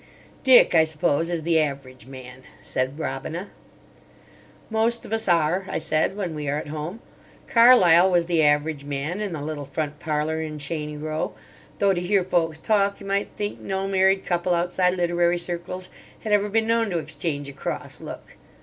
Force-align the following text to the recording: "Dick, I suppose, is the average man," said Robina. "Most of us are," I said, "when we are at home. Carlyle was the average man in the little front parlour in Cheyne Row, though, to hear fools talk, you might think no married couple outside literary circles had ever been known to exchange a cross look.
"Dick, 0.43 0.73
I 0.73 0.83
suppose, 0.83 1.29
is 1.29 1.43
the 1.43 1.59
average 1.59 2.07
man," 2.07 2.41
said 2.63 2.97
Robina. 2.97 3.51
"Most 4.71 5.05
of 5.05 5.13
us 5.13 5.27
are," 5.27 5.67
I 5.69 5.77
said, 5.77 6.17
"when 6.17 6.33
we 6.33 6.49
are 6.49 6.57
at 6.57 6.69
home. 6.69 7.01
Carlyle 7.45 8.09
was 8.09 8.25
the 8.25 8.41
average 8.41 8.83
man 8.83 9.21
in 9.21 9.31
the 9.31 9.43
little 9.43 9.67
front 9.67 9.99
parlour 9.99 10.41
in 10.41 10.57
Cheyne 10.57 10.99
Row, 11.01 11.35
though, 11.77 11.93
to 11.93 12.01
hear 12.01 12.23
fools 12.23 12.57
talk, 12.57 12.99
you 12.99 13.05
might 13.05 13.27
think 13.37 13.59
no 13.59 13.87
married 13.87 14.25
couple 14.25 14.55
outside 14.55 14.95
literary 14.95 15.37
circles 15.37 15.87
had 16.21 16.33
ever 16.33 16.49
been 16.49 16.65
known 16.65 16.89
to 16.89 16.97
exchange 16.97 17.47
a 17.47 17.53
cross 17.53 18.01
look. 18.01 18.23